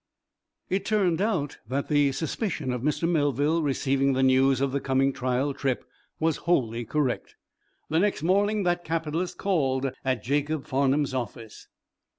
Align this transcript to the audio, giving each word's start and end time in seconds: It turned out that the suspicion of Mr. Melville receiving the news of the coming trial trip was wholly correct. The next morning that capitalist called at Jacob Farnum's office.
It 0.67 0.83
turned 0.83 1.21
out 1.21 1.59
that 1.67 1.87
the 1.87 2.11
suspicion 2.11 2.73
of 2.73 2.81
Mr. 2.81 3.07
Melville 3.07 3.61
receiving 3.61 4.13
the 4.13 4.23
news 4.23 4.59
of 4.59 4.71
the 4.71 4.79
coming 4.79 5.13
trial 5.13 5.53
trip 5.53 5.85
was 6.19 6.37
wholly 6.47 6.85
correct. 6.85 7.35
The 7.87 7.99
next 7.99 8.23
morning 8.23 8.63
that 8.63 8.83
capitalist 8.83 9.37
called 9.37 9.91
at 10.03 10.23
Jacob 10.23 10.65
Farnum's 10.65 11.13
office. 11.13 11.67